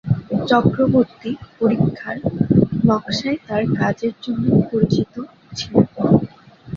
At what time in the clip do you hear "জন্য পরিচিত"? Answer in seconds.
4.23-5.13